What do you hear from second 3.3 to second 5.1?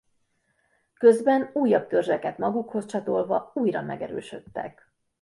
újra megerősödtek.